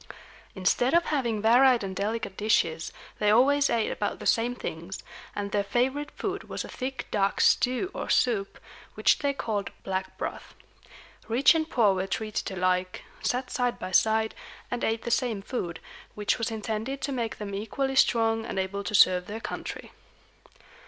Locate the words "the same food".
15.03-15.79